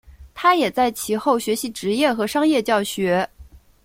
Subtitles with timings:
[0.33, 3.29] 他也在其后学习职业和商业教学。